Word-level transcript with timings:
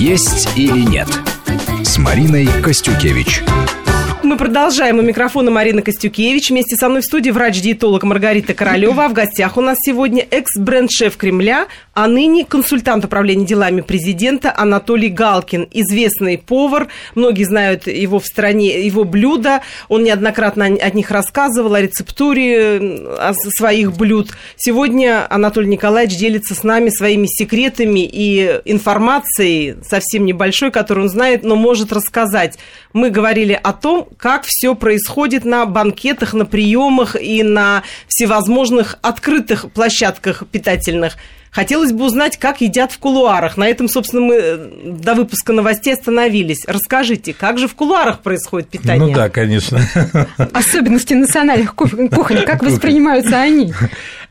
«Есть 0.00 0.48
или 0.56 0.80
нет» 0.80 1.08
с 1.84 1.98
Мариной 1.98 2.46
Костюкевич. 2.62 3.42
Мы 4.30 4.36
продолжаем. 4.36 5.00
У 5.00 5.02
микрофона 5.02 5.50
Марина 5.50 5.82
Костюкевич. 5.82 6.50
Вместе 6.50 6.76
со 6.76 6.88
мной 6.88 7.00
в 7.00 7.04
студии 7.04 7.30
врач-диетолог 7.30 8.04
Маргарита 8.04 8.54
Королева. 8.54 9.06
А 9.06 9.08
в 9.08 9.12
гостях 9.12 9.56
у 9.56 9.60
нас 9.60 9.76
сегодня 9.84 10.24
экс-бренд-шеф 10.30 11.16
Кремля, 11.16 11.66
а 11.94 12.06
ныне 12.06 12.44
консультант 12.44 13.04
управления 13.04 13.44
делами 13.44 13.80
президента 13.80 14.54
Анатолий 14.56 15.08
Галкин. 15.08 15.66
Известный 15.72 16.38
повар. 16.38 16.86
Многие 17.16 17.42
знают 17.42 17.88
его 17.88 18.20
в 18.20 18.24
стране, 18.24 18.86
его 18.86 19.02
блюда. 19.02 19.62
Он 19.88 20.04
неоднократно 20.04 20.66
о 20.66 20.90
них 20.90 21.10
рассказывал, 21.10 21.74
о 21.74 21.80
рецептуре 21.80 22.76
о 23.18 23.32
своих 23.34 23.96
блюд. 23.96 24.28
Сегодня 24.56 25.26
Анатолий 25.28 25.66
Николаевич 25.66 26.16
делится 26.16 26.54
с 26.54 26.62
нами 26.62 26.90
своими 26.90 27.26
секретами 27.26 28.08
и 28.08 28.60
информацией, 28.64 29.74
совсем 29.82 30.24
небольшой, 30.24 30.70
которую 30.70 31.06
он 31.06 31.10
знает, 31.10 31.42
но 31.42 31.56
может 31.56 31.92
рассказать. 31.92 32.60
Мы 32.92 33.10
говорили 33.10 33.58
о 33.60 33.72
том, 33.72 34.08
как 34.20 34.44
все 34.44 34.74
происходит 34.74 35.44
на 35.44 35.66
банкетах, 35.66 36.34
на 36.34 36.44
приемах 36.44 37.16
и 37.20 37.42
на 37.42 37.82
всевозможных 38.06 38.98
открытых 39.02 39.72
площадках 39.72 40.44
питательных. 40.50 41.16
Хотелось 41.50 41.92
бы 41.92 42.04
узнать, 42.04 42.36
как 42.36 42.60
едят 42.60 42.92
в 42.92 42.98
кулуарах. 42.98 43.56
На 43.56 43.68
этом, 43.68 43.88
собственно, 43.88 44.22
мы 44.22 44.34
э, 44.36 44.68
до 44.84 45.14
выпуска 45.14 45.52
новостей 45.52 45.94
остановились. 45.94 46.64
Расскажите, 46.66 47.34
как 47.34 47.58
же 47.58 47.66
в 47.66 47.74
кулуарах 47.74 48.20
происходит 48.20 48.68
питание? 48.68 49.08
Ну 49.08 49.14
да, 49.14 49.28
конечно. 49.28 49.80
Особенности 50.52 51.14
национальных 51.14 51.74
кухонь, 51.74 52.08
как 52.46 52.62
воспринимаются 52.62 53.36
они? 53.36 53.74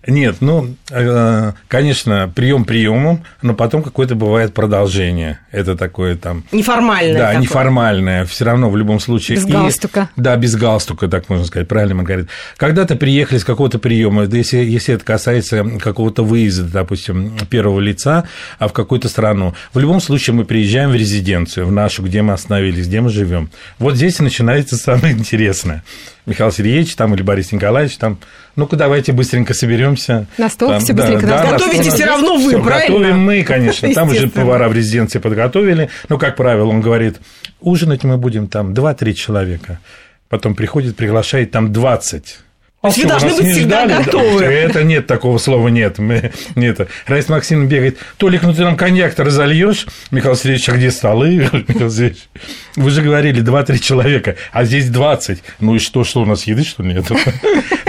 Нет, 0.08 0.38
ну, 0.40 0.76
э, 0.91 1.52
конечно, 1.68 2.32
прием 2.34 2.63
приемом, 2.63 3.26
но 3.41 3.54
потом 3.54 3.84
какое-то 3.84 4.16
бывает 4.16 4.54
продолжение. 4.54 5.40
Это 5.52 5.76
такое 5.76 6.16
там... 6.16 6.46
Неформальное. 6.54 7.13
Да, 7.13 7.27
такое. 7.27 7.41
неформальное. 7.41 8.26
Все 8.26 8.46
равно 8.46 8.70
в 8.70 8.77
любом 8.77 9.02
случае. 9.02 9.38
Без 9.38 9.46
и, 9.46 9.52
галстука. 9.52 10.10
Да, 10.15 10.38
без 10.38 10.55
галстука, 10.55 11.10
так 11.10 11.27
можно 11.27 11.46
сказать. 11.46 11.68
Правильно, 11.68 11.96
Маргарита. 11.96 12.30
Когда-то 12.55 12.96
приехали 12.96 13.40
с 13.40 13.43
какого-то 13.43 13.77
приема, 13.77 14.24
если, 14.24 14.60
если 14.60 14.96
это 14.96 15.04
касается 15.04 15.65
какого-то 15.80 16.24
выезда, 16.24 16.63
допустим, 16.63 17.09
первого 17.49 17.79
лица 17.79 18.26
а 18.57 18.68
в 18.68 18.74
какую-то 18.74 19.10
страну, 19.10 19.54
в 19.74 19.79
любом 19.79 20.02
случае 20.02 20.34
мы 20.34 20.46
приезжаем 20.46 20.91
в 20.91 20.96
резиденцию, 20.96 21.65
в 21.65 21.71
нашу, 21.71 22.04
где 22.04 22.21
мы 22.21 22.34
остановились, 22.34 22.88
где 22.88 23.02
мы 23.02 23.10
живем. 23.10 23.49
Вот 23.77 23.96
здесь 23.96 24.20
и 24.20 24.24
начинается 24.24 24.77
самое 24.77 25.13
интересное. 25.13 25.84
Михаил 26.26 26.52
Сергеевич 26.52 26.96
там 26.96 27.15
или 27.15 27.21
Борис 27.21 27.52
Николаевич 27.52 27.98
там, 27.98 28.20
ну-ка 28.55 28.76
давайте 28.76 29.13
быстренько 29.13 29.54
соберемся. 29.54 30.27
На 30.37 30.49
стол 30.49 30.70
там, 30.70 30.80
все 30.82 30.93
быстренько. 30.93 31.26
Да, 31.26 31.43
да, 31.43 31.52
готовите 31.52 31.90
все 31.90 32.05
равно 32.05 32.35
вы, 32.35 32.49
всё, 32.49 32.63
правильно? 32.63 32.99
Готовим 32.99 33.20
мы, 33.20 33.43
конечно. 33.43 33.91
Там 33.93 34.10
уже 34.10 34.27
повара 34.30 34.70
в 34.70 34.74
резиденции 34.74 35.20
подготовили. 35.20 35.90
Ну, 36.07 36.18
как 36.18 36.35
правило, 36.35 36.70
он 36.70 36.82
говорит, 36.82 37.20
ужинать 37.62 38.04
мы 38.04 38.18
будем 38.18 38.48
там 38.48 38.74
2-3 38.74 39.13
человека. 39.13 39.80
Потом 40.27 40.54
приходит, 40.54 40.96
приглашает 40.96 41.52
там 41.52 41.74
20 41.74 42.40
то 42.82 42.88
есть 42.88 42.98
вы 42.99 43.10
должны 43.10 43.30
быть 43.30 43.52
всегда 43.52 43.85
ждали? 43.85 44.04
готовы. 44.04 44.44
Это 44.46 44.84
нет, 44.84 45.05
такого 45.05 45.38
слова 45.38 45.68
нет. 45.68 45.98
Мы, 45.99 46.32
нет. 46.55 46.80
Раиса 47.08 47.32
Максимовна 47.32 47.68
бегает, 47.68 47.98
Толик, 48.16 48.44
ну 48.44 48.54
ты 48.54 48.63
нам 48.63 48.77
коньяк-то 48.77 49.26
разольешь? 49.26 49.86
Михаил 50.12 50.36
Сергеевич, 50.36 50.70
а 50.70 50.74
где 50.74 50.90
столы? 50.90 51.49
Михаил 51.68 51.91
Сергеевич, 51.91 52.30
вы 52.77 52.90
же 52.90 53.02
говорили 53.02 53.44
2-3 53.44 53.80
человека, 53.80 54.38
а 54.54 54.63
здесь 54.63 54.90
20. 54.90 55.44
Ну 55.60 55.76
и 55.76 55.80
что, 55.80 56.05
что 56.05 56.21
у 56.21 56.26
нас 56.26 56.44
еды, 56.44 56.63
что 56.63 56.84
ли, 56.84 56.94
нет? 56.94 57.05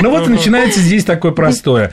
Ну 0.03 0.11
вот 0.11 0.29
начинается 0.29 0.81
здесь 0.81 1.05
такое 1.05 1.33
простое. 1.33 1.93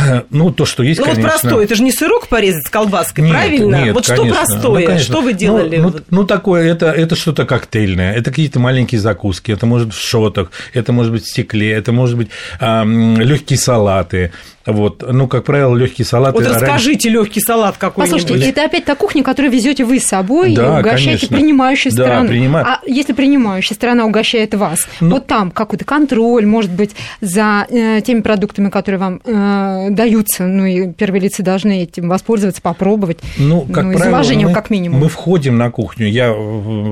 Ну, 0.30 0.50
то, 0.52 0.64
что 0.64 0.82
есть, 0.82 1.00
ну, 1.00 1.06
конечно. 1.06 1.22
вот 1.22 1.30
простое, 1.30 1.64
это 1.64 1.74
же 1.74 1.82
не 1.82 1.92
сырок 1.92 2.28
порезать 2.28 2.66
с 2.66 2.70
колбаской, 2.70 3.24
нет, 3.24 3.32
правильно? 3.32 3.84
Нет, 3.84 3.94
вот 3.94 4.06
конечно. 4.06 4.26
что 4.26 4.34
простое, 4.34 4.80
ну, 4.80 4.86
конечно. 4.86 5.14
что 5.14 5.20
вы 5.22 5.32
делали? 5.32 5.76
Ну, 5.76 5.90
ну, 5.90 6.00
ну 6.10 6.24
такое, 6.24 6.70
это, 6.70 6.86
это 6.86 7.16
что-то 7.16 7.44
коктейльное, 7.44 8.12
это 8.12 8.30
какие-то 8.30 8.60
маленькие 8.60 9.00
закуски, 9.00 9.52
это 9.52 9.66
может 9.66 9.88
быть 9.88 9.96
в 9.96 10.06
шотах, 10.06 10.50
это 10.72 10.92
может 10.92 11.12
быть 11.12 11.24
в 11.24 11.30
стекле, 11.30 11.72
это 11.72 11.92
может 11.92 12.16
быть 12.16 12.28
э, 12.60 12.84
легкие 12.84 13.58
салаты, 13.58 14.32
вот, 14.66 15.04
ну, 15.10 15.26
как 15.26 15.44
правило, 15.44 15.74
легкий 15.74 16.04
салат. 16.04 16.34
Вот 16.34 16.44
расскажите 16.44 17.08
раньше... 17.08 17.18
легкий 17.18 17.40
салат 17.40 17.76
какой-нибудь. 17.78 18.22
Послушайте, 18.22 18.50
это 18.50 18.64
опять 18.64 18.84
та 18.84 18.94
кухня, 18.94 19.22
которую 19.22 19.52
везете 19.52 19.84
вы 19.84 19.98
с 20.00 20.04
собой 20.04 20.54
да, 20.54 20.78
и 20.78 20.80
угощаете 20.80 21.26
конечно. 21.26 21.36
принимающую 21.36 21.94
да, 21.94 22.04
страну. 22.04 22.28
Принима... 22.28 22.60
А 22.60 22.80
если 22.86 23.12
принимающая 23.12 23.74
страна 23.74 24.04
угощает 24.04 24.54
вас, 24.54 24.86
ну... 25.00 25.10
вот 25.10 25.26
там 25.26 25.50
какой-то 25.50 25.84
контроль, 25.84 26.44
может 26.44 26.70
быть, 26.70 26.90
за 27.20 27.66
э, 27.70 28.00
теми 28.04 28.20
продуктами, 28.20 28.68
которые 28.68 28.98
вам 28.98 29.20
э, 29.24 29.88
даются, 29.90 30.46
ну 30.46 30.66
и 30.66 30.92
первые 30.92 31.22
лица 31.22 31.42
должны 31.42 31.82
этим 31.82 32.08
воспользоваться, 32.08 32.60
попробовать. 32.60 33.18
Ну, 33.38 33.62
как 33.62 33.84
ну, 33.84 33.94
правило, 33.94 34.20
из 34.20 34.44
мы, 34.44 34.52
как 34.52 34.70
минимум. 34.70 35.00
Мы 35.00 35.08
входим 35.08 35.56
на 35.56 35.70
кухню, 35.70 36.06
я, 36.06 36.34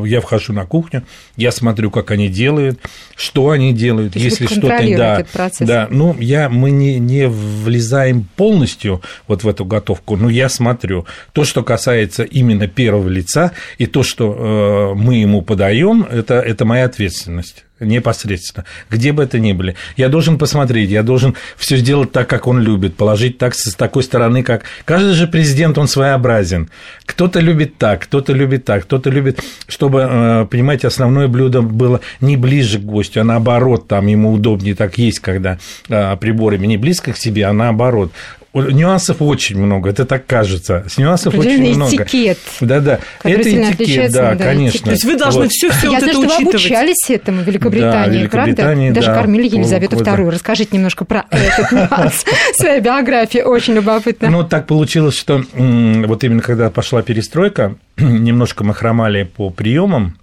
я 0.06 0.20
вхожу 0.20 0.52
на 0.54 0.64
кухню, 0.64 1.04
я 1.36 1.52
смотрю, 1.52 1.90
как 1.90 2.10
они 2.10 2.28
делают, 2.28 2.80
что 3.14 3.50
они 3.50 3.74
делают, 3.74 4.14
То 4.14 4.18
есть 4.18 4.40
если 4.40 4.54
что-то 4.54 4.68
да, 4.96 5.14
этот 5.20 5.28
процесс. 5.28 5.68
да, 5.68 5.86
ну 5.90 6.16
я 6.18 6.48
мы 6.48 6.70
не 6.70 6.98
не 6.98 7.28
влезаем 7.58 8.26
полностью 8.36 9.02
вот 9.26 9.44
в 9.44 9.48
эту 9.48 9.64
готовку, 9.64 10.16
но 10.16 10.28
я 10.30 10.48
смотрю. 10.48 11.06
То, 11.32 11.44
что 11.44 11.62
касается 11.62 12.22
именно 12.22 12.66
первого 12.66 13.08
лица 13.08 13.52
и 13.78 13.86
то, 13.86 14.02
что 14.02 14.94
э, 14.94 14.98
мы 14.98 15.16
ему 15.16 15.42
подаем, 15.42 16.02
это 16.02 16.34
это 16.34 16.64
моя 16.64 16.84
ответственность 16.84 17.64
непосредственно, 17.80 18.64
где 18.90 19.12
бы 19.12 19.22
это 19.22 19.38
ни 19.38 19.52
были. 19.52 19.76
Я 19.96 20.08
должен 20.08 20.38
посмотреть, 20.38 20.90
я 20.90 21.02
должен 21.02 21.34
все 21.56 21.76
сделать 21.76 22.12
так, 22.12 22.28
как 22.28 22.46
он 22.46 22.60
любит, 22.60 22.96
положить 22.96 23.38
так 23.38 23.54
с 23.54 23.74
такой 23.74 24.02
стороны, 24.02 24.42
как... 24.42 24.64
Каждый 24.84 25.14
же 25.14 25.26
президент, 25.26 25.78
он 25.78 25.88
своеобразен. 25.88 26.70
Кто-то 27.04 27.40
любит 27.40 27.78
так, 27.78 28.02
кто-то 28.02 28.32
любит 28.32 28.64
так, 28.64 28.84
кто-то 28.84 29.10
любит, 29.10 29.40
чтобы, 29.66 30.06
э, 30.08 30.46
понимаете, 30.50 30.88
основное 30.88 31.28
блюдо 31.28 31.62
было 31.62 32.00
не 32.20 32.36
ближе 32.36 32.78
к 32.78 32.82
гостю, 32.82 33.20
а 33.20 33.24
наоборот, 33.24 33.88
там 33.88 34.06
ему 34.06 34.32
удобнее 34.32 34.74
так 34.74 34.98
есть, 34.98 35.20
когда 35.20 35.58
э, 35.88 36.16
приборами 36.16 36.66
не 36.66 36.76
близко 36.76 37.12
к 37.12 37.16
себе, 37.16 37.46
а 37.46 37.52
наоборот 37.52 38.12
нюансов 38.54 39.20
очень 39.20 39.58
много, 39.58 39.90
это 39.90 40.04
так 40.04 40.26
кажется. 40.26 40.84
С 40.88 40.98
нюансов 40.98 41.34
очень 41.34 41.74
много. 41.74 41.94
этикет. 41.96 42.38
Да-да. 42.60 43.00
Это 43.22 43.42
этикет, 43.42 44.12
да, 44.12 44.34
да, 44.34 44.44
конечно. 44.44 44.84
То 44.84 44.90
есть 44.90 45.04
вы 45.04 45.16
должны 45.16 45.42
вот. 45.42 45.50
все, 45.52 45.70
все 45.70 45.86
Я 45.86 45.92
вот 45.92 46.00
знаю, 46.00 46.10
это 46.10 46.12
что 46.12 46.20
учитывать. 46.20 46.44
вы 46.44 46.50
обучались 46.50 47.10
этому 47.10 47.42
в 47.42 47.46
Великобритании, 47.46 47.92
да, 47.92 48.20
Великобритании 48.20 48.86
правда? 48.88 49.00
да. 49.00 49.06
Даже 49.06 49.20
кормили 49.20 49.46
Елизавету 49.46 49.96
вот, 49.96 50.06
II. 50.06 50.30
Расскажите 50.30 50.76
немножко 50.76 51.04
про 51.04 51.26
этот 51.30 51.72
нюанс 51.72 52.24
своей 52.54 52.80
биографии, 52.80 53.40
очень 53.40 53.74
любопытно. 53.74 54.30
Ну, 54.30 54.44
так 54.44 54.66
получилось, 54.66 55.16
что 55.16 55.42
вот 55.54 56.24
именно 56.24 56.42
когда 56.42 56.70
пошла 56.70 57.02
перестройка, 57.02 57.76
немножко 57.96 58.64
мы 58.64 58.74
хромали 58.74 59.24
по 59.24 59.50
приемам, 59.50 60.18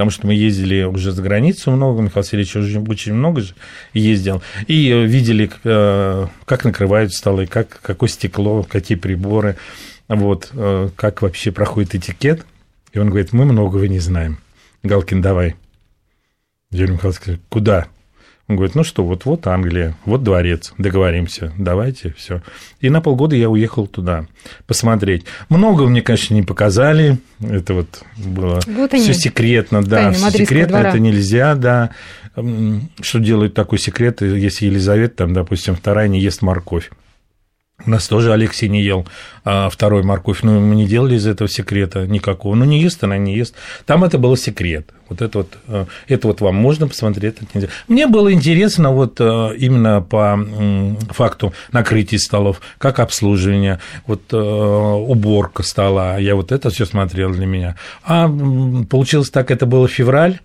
потому 0.00 0.12
что 0.12 0.26
мы 0.26 0.32
ездили 0.32 0.84
уже 0.84 1.12
за 1.12 1.20
границу 1.20 1.70
много, 1.70 2.00
Михаил 2.00 2.24
Сергеевич 2.24 2.56
уже 2.56 2.80
очень 2.80 3.12
много 3.12 3.42
же 3.42 3.54
ездил, 3.92 4.40
и 4.66 4.88
видели, 4.88 5.50
э, 5.62 6.26
как 6.46 6.64
накрывают 6.64 7.12
столы, 7.12 7.46
как, 7.46 7.80
какое 7.82 8.08
стекло, 8.08 8.62
какие 8.62 8.96
приборы, 8.96 9.56
вот, 10.08 10.52
э, 10.54 10.88
как 10.96 11.20
вообще 11.20 11.52
проходит 11.52 11.96
этикет. 11.96 12.46
И 12.94 12.98
он 12.98 13.10
говорит, 13.10 13.34
мы 13.34 13.44
многого 13.44 13.88
не 13.88 13.98
знаем. 13.98 14.38
Галкин, 14.82 15.20
давай. 15.20 15.54
Юрий 16.70 16.94
Михайлович 16.94 17.38
куда? 17.50 17.86
Он 18.50 18.56
говорит, 18.56 18.74
ну 18.74 18.82
что, 18.82 19.04
вот, 19.04 19.26
вот 19.26 19.46
Англия, 19.46 19.94
вот 20.04 20.24
дворец, 20.24 20.74
договоримся, 20.76 21.52
давайте, 21.56 22.12
все. 22.18 22.42
И 22.80 22.90
на 22.90 23.00
полгода 23.00 23.36
я 23.36 23.48
уехал 23.48 23.86
туда 23.86 24.26
посмотреть. 24.66 25.24
Много 25.48 25.86
мне, 25.86 26.02
конечно, 26.02 26.34
не 26.34 26.42
показали, 26.42 27.18
это 27.40 27.74
вот 27.74 28.02
было 28.16 28.58
вот 28.66 28.92
все 28.92 29.14
секретно, 29.14 29.84
да, 29.84 30.10
все 30.10 30.32
секретно, 30.32 30.78
двора. 30.78 30.88
это 30.88 30.98
нельзя, 30.98 31.54
да. 31.54 31.90
Что 33.00 33.20
делают 33.20 33.54
такой 33.54 33.78
секрет, 33.78 34.20
если 34.20 34.66
Елизавета, 34.66 35.18
там, 35.18 35.32
допустим, 35.32 35.76
вторая 35.76 36.08
не 36.08 36.20
ест 36.20 36.42
морковь. 36.42 36.90
У 37.86 37.90
нас 37.90 38.06
тоже 38.08 38.32
Алексей 38.32 38.68
не 38.68 38.82
ел 38.82 39.06
а 39.44 39.70
второй 39.70 40.02
морковь, 40.02 40.42
но 40.42 40.60
мы 40.60 40.74
не 40.74 40.86
делали 40.86 41.16
из 41.16 41.26
этого 41.26 41.48
секрета 41.48 42.06
никакого. 42.06 42.54
Ну, 42.54 42.64
не 42.64 42.80
ест 42.80 43.02
она, 43.02 43.16
не 43.16 43.34
ест. 43.34 43.54
Там 43.86 44.04
это 44.04 44.18
был 44.18 44.36
секрет. 44.36 44.90
Вот 45.08 45.22
это 45.22 45.38
вот, 45.38 45.58
э, 45.66 45.86
это 46.08 46.28
вот 46.28 46.40
вам 46.40 46.54
можно 46.56 46.86
посмотреть, 46.86 47.36
это 47.40 47.46
нельзя. 47.54 47.68
Мне 47.88 48.06
было 48.06 48.32
интересно 48.32 48.92
вот 48.92 49.16
э, 49.18 49.56
именно 49.56 50.02
по 50.02 50.38
факту 51.10 51.52
накрытия 51.72 52.18
столов, 52.18 52.60
как 52.78 53.00
обслуживание, 53.00 53.80
вот 54.06 54.20
э, 54.32 54.36
уборка 54.36 55.62
стола, 55.62 56.18
я 56.18 56.36
вот 56.36 56.52
это 56.52 56.70
все 56.70 56.86
смотрел 56.86 57.32
для 57.32 57.46
меня. 57.46 57.76
А 58.04 58.28
получилось 58.88 59.30
так, 59.30 59.50
это 59.50 59.66
было 59.66 59.88
февраль, 59.88 60.38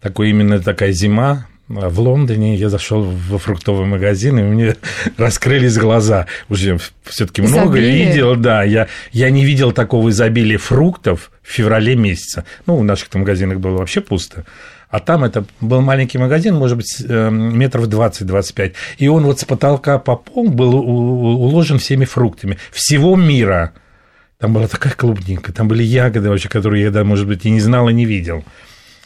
такой 0.00 0.30
именно 0.30 0.60
такая 0.60 0.92
зима, 0.92 1.46
в 1.70 2.00
Лондоне 2.00 2.56
я 2.56 2.68
зашел 2.68 3.02
во 3.02 3.38
фруктовый 3.38 3.86
магазин, 3.86 4.38
и 4.40 4.42
мне 4.42 4.76
раскрылись 5.16 5.78
глаза. 5.78 6.26
Уже 6.48 6.78
все-таки 7.04 7.42
много 7.42 7.78
видел, 7.78 8.34
да. 8.34 8.64
Я, 8.64 8.88
я 9.12 9.30
не 9.30 9.44
видел 9.44 9.70
такого 9.70 10.08
изобилия 10.10 10.58
фруктов 10.58 11.30
в 11.42 11.48
феврале 11.48 11.94
месяце. 11.94 12.44
Ну, 12.66 12.76
в 12.76 12.84
наших 12.84 13.14
магазинах 13.14 13.60
было 13.60 13.78
вообще 13.78 14.00
пусто. 14.00 14.44
А 14.88 14.98
там 14.98 15.22
это 15.22 15.44
был 15.60 15.80
маленький 15.80 16.18
магазин, 16.18 16.56
может 16.56 16.76
быть, 16.76 16.96
э, 17.08 17.30
метров 17.30 17.86
20-25. 17.86 18.74
И 18.98 19.06
он 19.06 19.22
вот 19.22 19.38
с 19.38 19.44
потолка 19.44 20.00
по 20.00 20.16
пол 20.16 20.48
был 20.48 20.74
уложен 20.74 21.78
всеми 21.78 22.04
фруктами 22.04 22.58
всего 22.72 23.14
мира 23.14 23.72
Там 24.38 24.52
была 24.52 24.66
такая 24.66 24.94
клубника, 24.94 25.52
там 25.52 25.68
были 25.68 25.84
ягоды 25.84 26.28
вообще, 26.30 26.48
которые 26.48 26.82
я, 26.82 26.90
да, 26.90 27.04
может 27.04 27.28
быть, 27.28 27.46
и 27.46 27.50
не 27.50 27.60
знал, 27.60 27.88
и 27.88 27.92
не 27.92 28.06
видел. 28.06 28.42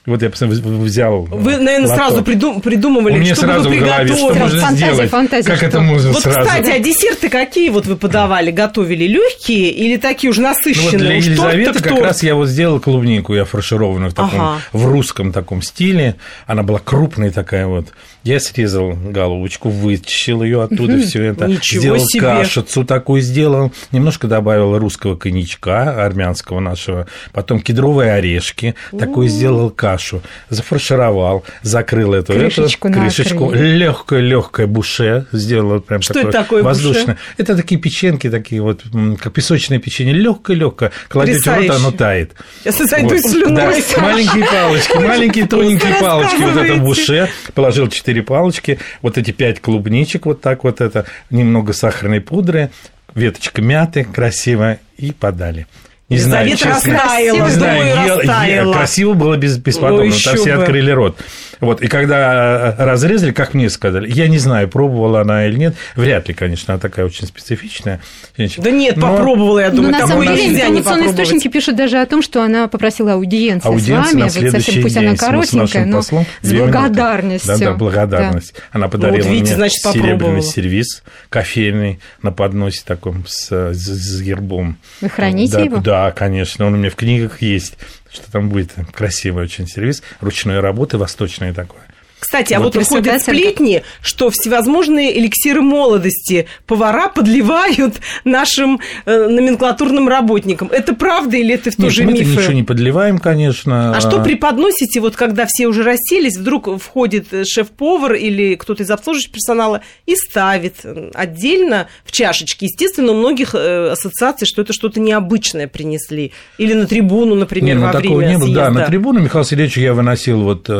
Вот 0.06 0.20
я 0.20 0.28
взял. 0.28 1.22
Вы, 1.22 1.56
наверное, 1.56 1.88
лоток. 1.88 1.96
сразу 1.96 2.22
придум, 2.22 2.60
придумывали, 2.60 3.18
меня 3.18 3.34
что 3.34 3.46
сразу 3.46 3.70
бы 3.70 3.76
в 3.76 3.80
голове, 3.80 4.14
что 4.14 4.34
можно 4.34 4.60
фантазия, 4.60 4.76
сделать. 4.92 5.10
фантазия, 5.10 5.48
как 5.48 5.56
что? 5.56 5.66
это 5.66 5.80
можно 5.80 6.12
Вот, 6.12 6.22
сразу? 6.22 6.40
кстати, 6.40 6.70
а 6.70 6.78
десерты 6.78 7.28
какие 7.30 7.70
вот 7.70 7.86
вы 7.86 7.96
подавали, 7.96 8.50
готовили? 8.50 9.06
Легкие 9.06 9.70
или 9.70 9.96
такие 9.96 10.30
уже 10.30 10.42
Ну, 10.42 10.48
вот 10.48 10.56
насыщенные? 10.58 10.98
для 10.98 11.16
Уж 11.16 11.24
торт 11.24 11.26
Елизаветы 11.26 11.72
так 11.72 11.82
как 11.84 11.92
торт. 11.92 12.04
раз 12.04 12.22
я 12.22 12.34
вот 12.34 12.48
сделал 12.48 12.80
клубнику, 12.80 13.34
я 13.34 13.46
фаршированную 13.46 14.10
в 14.10 14.14
таком, 14.14 14.40
Ага. 14.40 14.58
в 14.74 14.86
русском 14.86 15.32
таком 15.32 15.62
стиле. 15.62 16.16
Она 16.46 16.62
была 16.62 16.80
крупная 16.80 17.30
такая 17.30 17.66
вот. 17.66 17.86
Я 18.24 18.40
срезал 18.40 18.92
головочку, 18.94 19.68
вытащил 19.68 20.42
ее 20.42 20.62
оттуда, 20.62 20.98
все 20.98 21.24
это. 21.24 21.46
Ничего 21.46 21.80
сделал 21.80 22.00
себе. 22.00 22.20
кашицу 22.20 22.84
такую 22.84 23.20
сделал, 23.20 23.70
немножко 23.92 24.26
добавил 24.26 24.78
русского 24.78 25.14
коньячка, 25.14 26.04
армянского 26.04 26.60
нашего, 26.60 27.06
потом 27.32 27.60
кедровые 27.60 28.12
орешки, 28.12 28.74
такую 28.98 29.28
сделал 29.28 29.68
кашу, 29.70 30.22
зафаршировал, 30.48 31.44
закрыл 31.62 32.14
эту 32.14 32.32
Крышечку 32.32 32.88
эту, 32.88 32.98
крышечку, 32.98 33.52
легкое 33.52 34.20
легкое 34.20 34.66
буше 34.66 35.26
сделал 35.32 35.80
прям 35.80 36.00
Что 36.00 36.14
такое 36.14 36.32
такое 36.32 36.62
буше? 36.62 36.68
воздушное. 36.74 37.18
Это 37.36 37.56
такие 37.56 37.80
печеньки, 37.80 38.30
такие 38.30 38.62
вот, 38.62 38.82
как 39.20 39.32
песочное 39.32 39.78
печенье, 39.78 40.14
легкое 40.14 40.56
легкое, 40.56 40.92
кладете 41.08 41.50
в 41.50 41.54
рот, 41.54 41.70
оно 41.70 41.90
тает. 41.90 42.32
Я 42.64 42.72
сойду 42.72 43.10
Вот. 43.10 43.20
слюной. 43.20 43.54
Да, 43.54 44.00
маленькие 44.00 44.46
палочки, 44.46 44.96
маленькие 44.96 45.46
тоненькие 45.46 45.94
палочки, 46.00 46.40
вот 46.40 46.56
это 46.56 46.74
буше, 46.76 47.28
положил 47.54 47.88
четыре 48.14 48.22
палочки, 48.22 48.78
вот 49.02 49.18
эти 49.18 49.30
пять 49.32 49.60
клубничек, 49.60 50.26
вот 50.26 50.40
так 50.40 50.64
вот 50.64 50.80
это, 50.80 51.06
немного 51.30 51.72
сахарной 51.72 52.20
пудры, 52.20 52.70
веточка 53.14 53.60
мяты 53.60 54.04
красивая 54.04 54.78
и 54.96 55.10
подали. 55.12 55.66
Не 56.10 56.18
знаю, 56.18 56.46
Елизавета 56.48 56.74
честно, 56.76 56.92
растаяла, 56.94 57.44
не 57.46 57.50
знаю, 57.50 57.84
ел- 57.86 58.06
ел- 58.06 58.18
растаяла. 58.18 58.72
красиво 58.74 59.12
было 59.14 59.36
без, 59.36 59.56
бесподобно, 59.56 60.04
Ну, 60.04 60.10
там 60.10 60.36
все 60.36 60.56
бы. 60.56 60.62
открыли 60.62 60.90
рот. 60.90 61.18
Вот, 61.64 61.82
и 61.82 61.86
когда 61.88 62.74
э, 62.78 62.84
разрезали, 62.84 63.32
как 63.32 63.54
мне 63.54 63.68
сказали, 63.70 64.10
я 64.10 64.28
не 64.28 64.38
знаю, 64.38 64.68
пробовала 64.68 65.20
она 65.22 65.46
или 65.46 65.56
нет, 65.56 65.74
вряд 65.96 66.28
ли, 66.28 66.34
конечно, 66.34 66.74
она 66.74 66.80
такая 66.80 67.06
очень 67.06 67.26
специфичная. 67.26 68.00
Да 68.36 68.70
нет, 68.70 68.96
Но- 68.96 69.08
попробовала, 69.16 69.58
я 69.60 69.70
Но 69.70 69.76
думаю, 69.76 69.92
Ну, 69.92 69.98
на 69.98 70.06
самом 70.06 70.26
деле 70.26 70.54
информационные 70.54 71.10
источники 71.10 71.48
пишут 71.48 71.76
даже 71.76 71.98
о 72.00 72.06
том, 72.06 72.22
что 72.22 72.42
она 72.42 72.68
попросила 72.68 73.14
аудиенции, 73.14 73.68
Аудиенция 73.68 74.02
с 74.02 74.06
вами, 74.12 74.18
на 74.20 74.24
вот 74.24 74.32
совсем 74.32 74.50
следующий 74.50 74.82
пусть 74.82 74.94
день 74.94 75.06
она 75.06 75.16
коротенькая, 75.16 75.84
но 75.86 75.96
послом. 75.98 76.26
с 76.42 76.52
благодарностью. 76.52 77.58
Да, 77.58 77.64
да, 77.64 77.72
благодарность. 77.74 78.54
Она 78.72 78.88
подарила 78.88 79.16
Ну, 79.18 79.22
вот 79.24 79.30
видите, 79.30 79.46
мне 79.50 79.56
значит, 79.56 79.80
серебряный 79.92 80.42
сервиз 80.42 81.02
кофейный 81.30 82.00
на 82.22 82.32
подносе 82.32 82.82
таком 82.84 83.24
с, 83.26 83.48
с- 83.72 83.74
с 83.74 84.20
гербом. 84.22 84.76
Вы 85.00 85.08
храните 85.08 85.52
да, 85.54 85.60
его? 85.60 85.76
Да, 85.78 86.10
конечно, 86.10 86.66
он 86.66 86.74
у 86.74 86.76
меня 86.76 86.90
в 86.90 86.96
книгах 86.96 87.42
есть, 87.42 87.74
что 88.14 88.30
там 88.30 88.48
будет 88.48 88.72
красивый 88.92 89.44
очень 89.44 89.66
сервис, 89.66 90.02
ручной 90.20 90.60
работы, 90.60 90.98
восточный 90.98 91.52
такой. 91.52 91.80
Кстати, 92.24 92.54
а 92.54 92.58
Вот 92.58 92.74
вот 92.74 92.76
выходят 92.76 93.16
оценка. 93.16 93.38
сплетни, 93.38 93.82
что 94.00 94.30
всевозможные 94.30 95.18
эликсиры 95.18 95.60
молодости 95.60 96.46
повара 96.66 97.08
подливают 97.10 97.96
нашим 98.24 98.80
э, 99.04 99.28
номенклатурным 99.28 100.08
работникам. 100.08 100.70
Это 100.72 100.94
правда 100.94 101.36
или 101.36 101.52
это 101.54 101.68
Нет, 101.68 101.76
тоже 101.76 102.04
мы-то 102.04 102.20
мифы? 102.20 102.40
ничего 102.40 102.52
не 102.54 102.62
подливаем, 102.62 103.18
конечно. 103.18 103.94
А 103.94 104.00
что 104.00 104.22
преподносите, 104.22 105.00
вот 105.00 105.16
когда 105.16 105.44
все 105.46 105.66
уже 105.66 105.82
расселись, 105.82 106.38
вдруг 106.38 106.80
входит 106.80 107.26
э, 107.32 107.44
шеф-повар 107.44 108.14
или 108.14 108.54
кто-то 108.54 108.84
из 108.84 108.90
обслуживающего 108.90 109.34
персонала 109.34 109.82
и 110.06 110.16
ставит 110.16 110.76
э, 110.82 111.10
отдельно 111.12 111.88
в 112.06 112.12
чашечке? 112.12 112.64
Естественно, 112.64 113.12
у 113.12 113.16
многих 113.16 113.54
э, 113.54 113.90
ассоциаций, 113.90 114.46
что 114.46 114.62
это 114.62 114.72
что-то 114.72 114.98
необычное 114.98 115.68
принесли. 115.68 116.32
Или 116.56 116.72
на 116.72 116.86
трибуну, 116.86 117.34
например, 117.34 117.74
Не, 117.76 117.80
ну, 117.80 117.86
во 117.86 117.92
такого 117.92 118.16
время 118.16 118.30
не 118.30 118.38
было. 118.38 118.54
Да, 118.54 118.70
на 118.70 118.86
трибуну 118.86 119.20
Михаил 119.20 119.44
Сергеевич 119.44 119.76
я 119.76 119.92
выносил 119.92 120.40
вот 120.42 120.70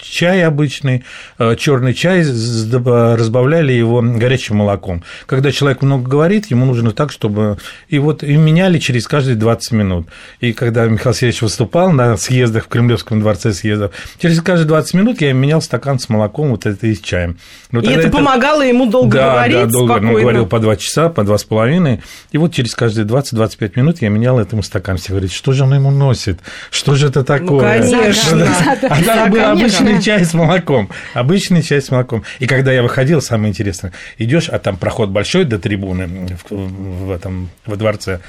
чай 0.00 0.42
обычный, 0.88 1.56
черный 1.56 1.94
чай, 1.94 2.22
разбавляли 2.22 3.72
его 3.72 4.00
горячим 4.02 4.56
молоком. 4.56 5.02
Когда 5.26 5.52
человек 5.52 5.82
много 5.82 6.08
говорит, 6.08 6.46
ему 6.46 6.66
нужно 6.66 6.92
так, 6.92 7.12
чтобы... 7.12 7.58
И 7.88 7.98
вот 7.98 8.22
и 8.22 8.36
меняли 8.36 8.78
через 8.78 9.06
каждые 9.06 9.36
20 9.36 9.72
минут. 9.72 10.08
И 10.40 10.52
когда 10.52 10.86
Михаил 10.86 11.14
Сергеевич 11.14 11.42
выступал 11.42 11.92
на 11.92 12.16
съездах 12.16 12.64
в 12.64 12.68
Кремлевском 12.68 13.20
дворце 13.20 13.52
съездов, 13.52 13.92
через 14.20 14.40
каждые 14.40 14.68
20 14.68 14.94
минут 14.94 15.20
я 15.20 15.32
менял 15.32 15.60
стакан 15.62 15.98
с 15.98 16.08
молоком 16.08 16.50
вот 16.50 16.66
это 16.66 16.86
и 16.86 16.94
с 16.94 17.00
чаем. 17.00 17.38
Но 17.70 17.80
И 17.80 17.84
тогда 17.84 18.00
это 18.00 18.10
помогало 18.10 18.62
ему 18.62 18.86
долго 18.90 19.18
да, 19.18 19.32
говорить, 19.32 19.56
да, 19.56 19.66
долго. 19.66 19.92
спокойно. 19.94 20.14
Он 20.14 20.20
говорил 20.20 20.46
по 20.46 20.58
два 20.58 20.76
часа, 20.76 21.08
по 21.08 21.24
два 21.24 21.38
с 21.38 21.44
половиной. 21.44 22.00
И 22.32 22.38
вот 22.38 22.52
через 22.52 22.74
каждые 22.74 23.06
20-25 23.06 23.72
минут 23.76 24.02
я 24.02 24.08
менял 24.08 24.38
этому 24.38 24.62
стакан. 24.62 24.96
Все 24.96 25.10
говорят, 25.10 25.32
что 25.32 25.52
же 25.52 25.64
он 25.64 25.74
ему 25.74 25.90
носит? 25.90 26.40
Что 26.70 26.94
же 26.94 27.08
это 27.08 27.24
такое? 27.24 27.82
Ну, 27.82 27.90
конечно. 27.90 28.38
Да, 28.38 28.78
да. 28.80 28.88
А 28.90 29.02
там 29.02 29.30
был 29.30 29.38
конечно. 29.40 29.50
обычный 29.50 30.02
чай 30.02 30.24
с 30.24 30.34
молоком. 30.34 30.77
Обычный 31.14 31.62
чай 31.62 31.82
с 31.82 31.90
молоком. 31.90 32.24
И 32.38 32.46
когда 32.46 32.72
я 32.72 32.82
выходил, 32.82 33.20
самое 33.20 33.50
интересное, 33.50 33.92
идешь, 34.18 34.48
а 34.48 34.58
там 34.58 34.76
проход 34.76 35.10
большой 35.10 35.44
до 35.44 35.58
трибуны 35.58 36.38
в, 36.48 37.06
в 37.06 37.10
этом, 37.10 37.50
во 37.66 37.76
дворце, 37.76 38.20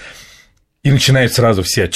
и 0.83 0.91
начинают 0.91 1.33
сразу 1.33 1.61
все 1.61 1.89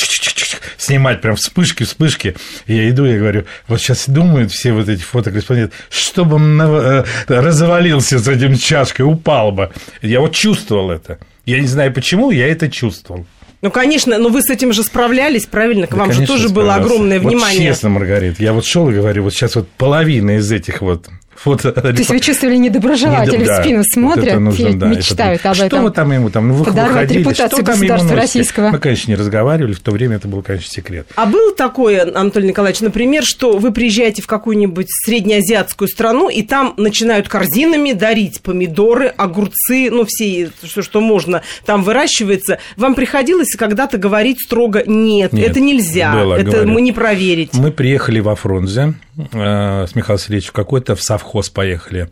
снимать 0.77 1.21
прям 1.21 1.35
вспышки, 1.35 1.83
вспышки. 1.83 2.35
И 2.67 2.75
я 2.75 2.89
иду, 2.89 3.05
я 3.05 3.17
говорю, 3.17 3.45
вот 3.67 3.79
сейчас 3.81 4.09
думают 4.09 4.51
все 4.51 4.73
вот 4.73 4.89
эти 4.89 5.01
фотокорреспонденты, 5.01 5.73
чтобы 5.89 6.35
он 6.35 6.61
э, 6.61 7.03
развалился 7.27 8.19
с 8.19 8.27
этим 8.27 8.57
чашкой, 8.57 9.03
упал 9.03 9.51
бы. 9.51 9.71
Я 10.01 10.19
вот 10.19 10.35
чувствовал 10.35 10.91
это. 10.91 11.17
Я 11.45 11.59
не 11.59 11.67
знаю 11.67 11.93
почему, 11.93 12.31
я 12.31 12.47
это 12.47 12.69
чувствовал. 12.69 13.25
Ну, 13.63 13.71
конечно, 13.71 14.17
но 14.17 14.27
вы 14.27 14.41
с 14.41 14.49
этим 14.49 14.73
же 14.73 14.83
справлялись, 14.83 15.45
правильно? 15.45 15.87
К 15.87 15.91
Да, 15.91 15.97
вам 15.99 16.11
же 16.11 16.15
конечно, 16.17 16.35
тоже 16.35 16.49
было 16.49 16.75
огромное 16.75 17.21
Вот 17.21 17.29
внимание. 17.29 17.69
честно, 17.69 17.87
Маргарит, 17.87 18.37
я 18.41 18.51
вот 18.51 18.65
шел 18.65 18.89
и 18.89 18.93
говорю, 18.93 19.23
вот 19.23 19.33
сейчас 19.33 19.55
вот 19.55 19.69
половина 19.77 20.35
из 20.35 20.51
этих 20.51 20.81
вот 20.81 21.07
фото... 21.35 21.71
То 21.71 21.89
есть 21.89 22.09
вы 22.09 22.19
чувствовали 22.19 22.57
недоброжелатели 22.57 23.37
Не, 23.37 23.45
да, 23.45 23.59
в 23.59 23.63
спину 23.63 23.77
вот 23.79 23.85
смотрят 23.93 24.27
это 24.27 24.39
нужно, 24.39 24.67
и 24.67 24.73
да, 24.73 24.87
мечтают 24.87 25.39
это- 25.41 25.49
об 25.49 25.55
Что 25.55 25.65
этом. 25.65 25.83
вы 25.83 25.91
там 25.91 26.11
ему 26.11 26.29
там, 26.29 26.47
ну 26.47 26.53
вы 26.55 26.63
выходили, 26.71 27.19
репутацию 27.19 27.47
что 27.47 27.63
там 27.63 27.75
ему 27.75 27.87
государства 27.87 28.15
российского. 28.15 28.69
Мы, 28.69 28.79
конечно, 28.79 29.11
не 29.11 29.15
разговаривали, 29.15 29.73
в 29.73 29.79
то 29.79 29.91
время 29.91 30.15
это 30.17 30.27
был, 30.27 30.41
конечно, 30.41 30.69
секрет. 30.71 31.07
А 31.15 31.25
было 31.25 31.53
такое, 31.55 32.03
Анатолий 32.03 32.47
Николаевич, 32.49 32.81
например, 32.81 33.23
что 33.23 33.57
вы 33.57 33.71
приезжаете 33.71 34.21
в 34.21 34.27
какую-нибудь 34.27 34.87
среднеазиатскую 34.89 35.87
страну, 35.87 36.29
и 36.29 36.41
там 36.43 36.73
начинают 36.77 37.27
корзинами 37.29 37.93
дарить 37.93 38.41
помидоры, 38.41 39.07
огурцы, 39.07 39.89
ну, 39.91 40.05
все, 40.07 40.49
что, 40.63 40.81
что 40.81 41.01
можно, 41.01 41.41
там 41.65 41.83
выращивается. 41.83 42.59
Вам 42.77 42.95
приходилось 42.95 43.55
когда-то 43.55 43.97
говорить 43.97 44.39
строго 44.43 44.83
«нет, 44.85 45.33
Нет, 45.33 45.51
это 45.51 45.59
нельзя, 45.59 46.13
было, 46.13 46.35
это 46.35 46.51
говорю. 46.51 46.71
мы 46.71 46.81
не 46.81 46.91
проверить». 46.91 47.53
Мы 47.53 47.71
приехали 47.71 48.19
во 48.19 48.35
Фрунзе 48.35 48.93
э, 49.17 49.87
с 49.87 49.95
Михаилом 49.95 50.19
Сергеевичем 50.19 50.49
в 50.49 50.53
какой-то, 50.53 50.95
в 50.95 51.01
совхоз 51.03 51.49
поехали. 51.49 52.09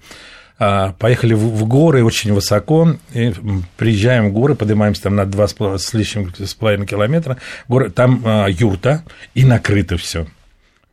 А, 0.64 0.94
Поехали 1.00 1.34
в, 1.34 1.40
в 1.40 1.66
горы 1.66 2.04
очень 2.04 2.34
высоко, 2.34 2.96
и 3.14 3.34
приезжаем 3.78 4.30
в 4.30 4.34
горы, 4.34 4.54
поднимаемся 4.54 5.04
там 5.04 5.16
на 5.16 5.26
два 5.26 5.48
с 5.48 5.54
пол- 5.54 5.80
с 5.80 5.92
лишним 5.94 6.32
с 6.38 6.54
половиной 6.54 6.86
километра, 6.86 7.38
горы, 7.68 7.90
там 7.90 8.22
а, 8.24 8.48
юрта, 8.48 9.04
и 9.34 9.44
накрыто 9.44 9.98
все. 9.98 10.28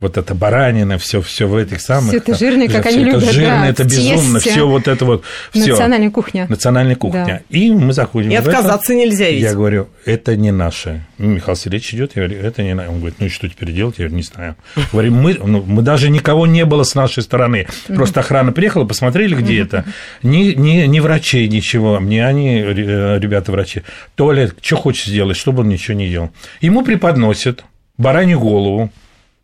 Вот 0.00 0.16
это 0.16 0.32
баранина, 0.36 0.96
все, 0.96 1.20
все 1.20 1.48
в 1.48 1.56
этих 1.56 1.80
самых. 1.80 2.10
Всё 2.10 2.18
это 2.18 2.36
жирное, 2.36 2.68
как 2.68 2.86
всё 2.86 2.94
они 2.94 3.02
это 3.02 3.16
любят, 3.16 3.32
жирное, 3.32 3.60
да, 3.62 3.68
это 3.68 3.84
безумно, 3.84 4.38
все 4.38 4.68
вот 4.68 4.86
это 4.86 5.04
вот. 5.04 5.24
всё. 5.50 5.66
Национальная 5.66 6.10
кухня. 6.10 6.46
Национальная 6.48 6.94
кухня. 6.94 7.42
И 7.48 7.72
мы 7.72 7.92
заходим. 7.92 8.30
И 8.30 8.36
в 8.36 8.40
это. 8.40 8.50
отказаться 8.50 8.94
нельзя 8.94 9.28
ведь. 9.28 9.42
Я 9.42 9.54
говорю, 9.54 9.88
это 10.04 10.36
не 10.36 10.52
наше. 10.52 11.04
Михаил 11.18 11.56
Сергеевич 11.56 11.94
идет, 11.94 12.12
я 12.14 12.22
говорю, 12.22 12.40
это 12.40 12.62
не 12.62 12.74
наше. 12.74 12.90
Он 12.90 12.98
говорит, 12.98 13.16
ну 13.18 13.26
и 13.26 13.28
что 13.28 13.48
теперь 13.48 13.72
делать? 13.72 13.96
Я 13.98 14.04
говорю, 14.04 14.16
не 14.16 14.22
знаю. 14.22 14.54
Говорим, 14.92 15.14
мы, 15.14 15.34
ну, 15.34 15.64
мы 15.66 15.82
даже 15.82 16.10
никого 16.10 16.46
не 16.46 16.64
было 16.64 16.84
с 16.84 16.94
нашей 16.94 17.24
стороны. 17.24 17.66
Просто 17.88 18.20
охрана 18.20 18.52
приехала, 18.52 18.84
посмотрели, 18.84 19.34
где 19.34 19.62
это. 19.62 19.84
Ни, 20.22 20.52
ни, 20.54 20.86
ни 20.86 21.00
врачей, 21.00 21.48
ничего. 21.48 21.98
Мне 21.98 22.24
они, 22.24 22.62
ребята 22.62 23.50
врачи, 23.50 23.82
Толя, 24.14 24.52
что 24.62 24.76
хочешь 24.76 25.06
сделать, 25.06 25.36
чтобы 25.36 25.62
он 25.62 25.68
ничего 25.68 25.96
не 25.96 26.06
ел. 26.06 26.30
Ему 26.60 26.82
преподносят 26.82 27.64
баранью 27.96 28.38
голову, 28.38 28.92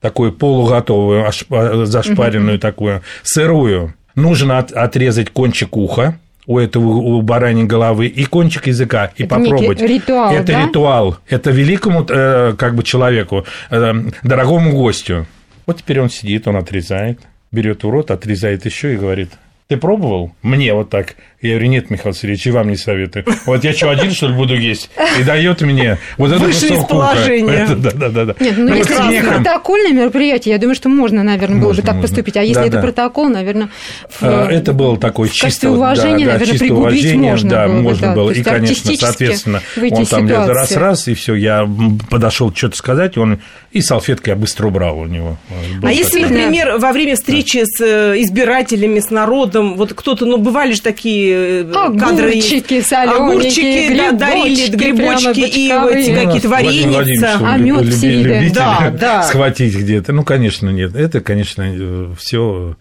такую 0.04 0.32
полуготовую, 0.32 1.26
а, 1.26 1.86
зашпаренную 1.86 2.58
такую, 2.58 3.00
сырую. 3.22 3.94
Нужно 4.14 4.58
от- 4.58 4.70
отрезать 4.72 5.30
кончик 5.30 5.76
уха, 5.78 6.18
у 6.46 6.58
этого 6.58 6.84
у 6.84 7.22
бараньей 7.22 7.66
головы 7.66 8.06
и 8.06 8.26
кончик 8.26 8.66
языка 8.66 9.10
и 9.16 9.22
Это 9.22 9.34
попробовать. 9.36 9.80
ритуал, 9.80 10.34
Это 10.34 10.52
да? 10.52 10.66
ритуал. 10.66 11.16
Это 11.26 11.50
великому 11.50 12.04
э, 12.06 12.54
как 12.58 12.74
бы 12.74 12.82
человеку, 12.82 13.46
э, 13.70 13.94
дорогому 14.22 14.72
гостю. 14.72 15.24
Вот 15.66 15.78
теперь 15.78 16.00
он 16.02 16.10
сидит, 16.10 16.46
он 16.46 16.56
отрезает, 16.56 17.18
берет 17.50 17.82
в 17.82 17.88
рот, 17.88 18.10
отрезает 18.10 18.66
еще 18.66 18.92
и 18.92 18.98
говорит: 18.98 19.30
Ты 19.68 19.78
пробовал? 19.78 20.32
Мне 20.42 20.74
вот 20.74 20.90
так. 20.90 21.14
Я 21.44 21.50
говорю, 21.56 21.68
нет, 21.68 21.90
Михаил 21.90 22.14
Сергеевич, 22.14 22.46
и 22.46 22.50
вам 22.50 22.68
не 22.70 22.76
советую. 22.76 23.26
Вот 23.44 23.62
я 23.64 23.72
что, 23.74 23.90
один, 23.90 24.12
что 24.12 24.28
ли, 24.28 24.34
буду 24.34 24.56
есть? 24.56 24.88
И 25.20 25.22
дает 25.24 25.60
мне 25.60 25.98
вот 26.16 26.32
это 26.32 26.42
Вышли 26.42 26.74
из 26.74 26.84
положения. 26.86 27.68
Да, 27.76 27.90
да, 27.92 28.08
да, 28.08 28.24
да. 28.24 28.34
Нет, 28.40 28.54
ну, 28.56 28.70
Мы 28.70 28.76
если 28.78 28.94
смехом- 28.96 29.12
это 29.12 29.42
протокольное 29.42 29.92
мероприятие, 29.92 30.52
я 30.54 30.58
думаю, 30.58 30.74
что 30.74 30.88
можно, 30.88 31.22
наверное, 31.22 31.58
было 31.60 31.68
Можно, 31.68 31.82
бы 31.82 31.86
так 31.86 31.96
можно. 31.96 32.08
поступить. 32.08 32.36
А 32.38 32.42
если 32.42 32.54
Да, 32.54 32.62
это 32.66 32.76
да. 32.76 32.80
протокол, 32.82 33.28
наверное, 33.28 33.68
в- 34.08 34.22
А, 34.22 34.48
Это 34.50 34.72
было 34.72 34.96
такое 34.98 35.28
в 35.28 35.32
чисто... 35.32 35.46
качестве 35.46 35.68
вот, 35.68 35.74
да, 35.76 35.80
уважения, 35.80 36.24
да, 36.26 36.32
наверное, 36.32 36.46
чисто 36.46 36.58
пригубить 36.64 36.82
уважение, 37.04 37.30
можно 37.30 37.50
да, 37.50 37.66
было 37.66 37.74
бы, 37.76 37.82
можно 37.82 38.06
да. 38.08 38.14
было. 38.14 38.32
То 38.34 38.40
И, 38.40 38.42
конечно, 38.42 38.96
соответственно, 38.96 39.60
выйти 39.76 39.94
он 39.94 40.06
там 40.06 40.28
раз-раз, 40.30 41.08
и 41.08 41.14
все, 41.14 41.34
я 41.34 41.68
подошел 42.08 42.54
что-то 42.54 42.76
сказать, 42.76 43.18
он 43.18 43.40
и 43.72 43.80
салфеткой 43.82 44.32
я 44.32 44.36
быстро 44.36 44.68
убрал 44.68 44.98
у 45.00 45.06
него. 45.06 45.36
Был 45.80 45.88
А 45.88 45.92
если, 45.92 46.22
такой. 46.22 46.36
например, 46.36 46.78
во 46.78 46.92
время 46.92 47.16
встречи 47.16 47.62
с 47.64 47.80
э, 47.84 48.14
избирателями, 48.22 49.00
с 49.00 49.10
народом, 49.10 49.74
вот 49.74 49.92
кто-то, 49.94 50.24
ну, 50.26 50.38
бывали 50.38 50.72
же 50.72 50.80
такие 50.80 51.33
э, 51.34 51.64
кадры. 51.98 52.30
есть. 52.34 52.48
Огурчики 52.52 52.80
солененькие, 52.80 53.16
Огурчики, 53.16 53.96
да, 53.96 54.12
дарили, 54.12 54.68
грибочки 54.70 54.76
грибочки 54.76 55.40
и 55.40 55.68
эти. 55.68 56.10
Ну, 56.10 56.24
какие-то 56.26 56.48
он 57.72 57.88
А 57.88 57.90
съели. 57.92 58.22
любитель 58.22 58.54
Да, 58.54 58.94
да. 58.98 59.22
схватить 59.24 59.74
где-то. 59.76 60.12
Ну, 60.12 60.24
конечно, 60.24 60.68
нет. 60.70 60.94
Это, 60.94 61.20
конечно, 61.20 62.14
все 62.18 62.76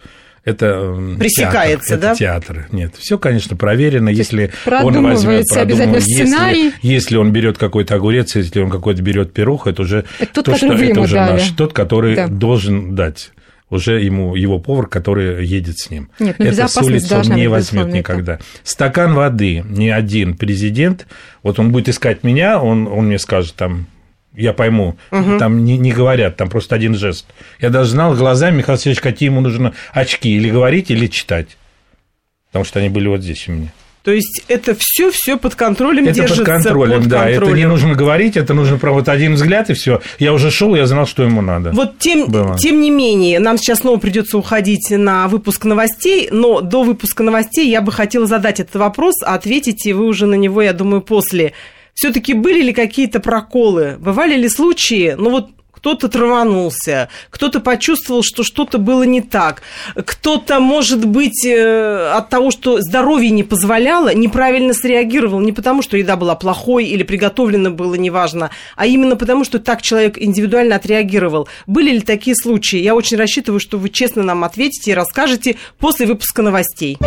это 0.45 0.65
м, 0.65 1.17
Пресекается, 1.17 1.89
театр, 1.91 2.01
да? 2.01 2.09
Это 2.11 2.19
театр. 2.19 2.67
Нет, 2.71 2.93
все, 2.99 3.17
конечно, 3.17 3.55
проверено. 3.55 4.09
Если 4.09 4.51
он 4.65 5.01
возьмет, 5.03 5.45
обязательно 5.51 5.93
продумывает, 5.99 6.03
сценарий. 6.03 6.63
Если, 6.65 6.87
если 6.87 7.17
он 7.17 7.31
берет 7.31 7.57
какой-то 7.57 7.95
огурец, 7.95 8.35
если 8.35 8.59
он 8.61 8.69
какой-то 8.69 9.01
берет 9.01 9.31
пирог, 9.33 9.67
это 9.67 9.81
уже 9.83 10.03
Это 10.19 10.33
тот, 10.33 10.45
то, 10.45 10.55
что 10.57 10.73
это 10.73 10.99
уже 11.01 11.15
дали. 11.15 11.31
наш, 11.33 11.49
тот, 11.51 11.71
который 11.73 12.15
Да. 12.15 12.27
должен 12.27 12.93
дать 12.93 13.31
уже 13.73 14.01
ему 14.01 14.35
его 14.35 14.59
повар, 14.59 14.87
который 14.87 15.45
едет 15.45 15.79
с 15.79 15.89
ним. 15.89 16.09
Нет, 16.19 16.35
ну, 16.39 16.45
это 16.45 16.67
с 16.67 16.77
улицы 16.77 17.17
он 17.17 17.35
не 17.35 17.47
возьмет 17.47 17.87
никогда. 17.87 18.39
Стакан 18.63 19.13
воды 19.13 19.63
ни 19.67 19.89
один 19.89 20.37
президент, 20.37 21.07
вот 21.41 21.59
он 21.59 21.71
будет 21.71 21.89
искать 21.89 22.23
меня, 22.23 22.61
он, 22.61 22.87
он 22.87 23.07
мне 23.07 23.19
скажет 23.19 23.55
там, 23.55 23.87
я 24.35 24.53
пойму, 24.53 24.97
там 25.11 25.63
не, 25.63 25.77
не 25.77 25.91
говорят, 25.91 26.37
там 26.37 26.49
просто 26.49 26.75
один 26.75 26.95
жест. 26.95 27.25
Я 27.59 27.69
даже 27.69 27.91
знал 27.91 28.15
глазами, 28.15 28.57
Михаил 28.57 28.77
Сергеевич, 28.77 29.01
какие 29.01 29.29
ему 29.29 29.41
нужны 29.41 29.73
очки, 29.91 30.29
или 30.29 30.49
говорить, 30.49 30.91
или 30.91 31.07
читать. 31.07 31.57
Потому 32.47 32.65
что 32.65 32.79
они 32.79 32.89
были 32.89 33.07
вот 33.07 33.21
здесь 33.21 33.47
у 33.47 33.51
меня. 33.51 33.73
То 34.03 34.11
есть 34.11 34.43
это 34.49 34.75
все 34.77 35.11
все 35.11 35.37
под 35.37 35.55
контролем 35.55 36.03
Это 36.03 36.13
держится. 36.15 36.43
под 36.43 36.53
контролем, 36.53 36.99
под 36.99 37.07
да. 37.09 37.29
Это 37.29 37.51
не 37.51 37.65
нужно 37.65 37.95
говорить, 37.95 38.35
это 38.35 38.53
нужно 38.53 38.77
про 38.77 38.91
вот 38.91 39.07
один 39.07 39.35
взгляд 39.35 39.69
и 39.69 39.73
все. 39.73 40.01
Я 40.19 40.33
уже 40.33 40.51
шел, 40.51 40.75
я 40.75 40.85
знал, 40.85 41.07
что 41.07 41.23
ему 41.23 41.41
надо. 41.41 41.71
Вот 41.71 41.99
тем, 41.99 42.27
Было. 42.27 42.57
тем 42.57 42.81
не 42.81 42.91
менее, 42.91 43.39
нам 43.39 43.57
сейчас 43.57 43.79
снова 43.79 43.97
придется 43.97 44.37
уходить 44.37 44.89
на 44.89 45.29
выпуск 45.29 45.63
новостей, 45.63 46.27
но 46.31 46.59
до 46.59 46.83
выпуска 46.83 47.23
новостей 47.23 47.69
я 47.69 47.79
бы 47.79 47.93
хотела 47.93 48.25
задать 48.27 48.59
этот 48.59 48.75
вопрос, 48.75 49.15
а 49.23 49.35
ответите 49.35 49.93
вы 49.93 50.05
уже 50.05 50.25
на 50.25 50.35
него, 50.35 50.61
я 50.61 50.73
думаю, 50.73 51.01
после. 51.01 51.53
Все-таки 51.93 52.33
были 52.33 52.61
ли 52.61 52.73
какие-то 52.73 53.21
проколы? 53.21 53.95
Бывали 53.99 54.35
ли 54.35 54.49
случаи, 54.49 55.15
ну 55.17 55.29
вот 55.29 55.49
кто-то 55.83 56.07
траванулся, 56.07 57.09
кто-то 57.29 57.59
почувствовал, 57.59 58.23
что 58.23 58.43
что-то 58.43 58.77
было 58.77 59.03
не 59.03 59.19
так, 59.19 59.63
кто-то, 59.93 60.61
может 60.61 61.03
быть, 61.03 61.45
э, 61.45 62.09
от 62.09 62.29
того, 62.29 62.51
что 62.51 62.79
здоровье 62.79 63.31
не 63.31 63.43
позволяло, 63.43 64.13
неправильно 64.13 64.73
среагировал, 64.73 65.41
не 65.41 65.51
потому, 65.51 65.81
что 65.81 65.97
еда 65.97 66.15
была 66.15 66.35
плохой 66.35 66.85
или 66.85 67.03
приготовлена 67.03 67.69
было 67.69 67.95
неважно, 67.95 68.49
а 68.77 68.85
именно 68.85 69.17
потому, 69.17 69.43
что 69.43 69.59
так 69.59 69.81
человек 69.81 70.17
индивидуально 70.17 70.77
отреагировал. 70.77 71.49
Были 71.67 71.91
ли 71.91 71.99
такие 71.99 72.37
случаи? 72.37 72.79
Я 72.79 72.95
очень 72.95 73.17
рассчитываю, 73.17 73.59
что 73.59 73.77
вы 73.77 73.89
честно 73.89 74.23
нам 74.23 74.45
ответите 74.45 74.91
и 74.91 74.93
расскажете 74.93 75.57
после 75.79 76.05
выпуска 76.05 76.41
новостей. 76.41 76.97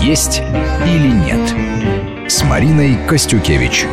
«Есть 0.00 0.42
или 0.86 1.08
нет» 1.08 2.30
с 2.30 2.44
Мариной 2.44 2.96
Костюкевич. 3.08 3.84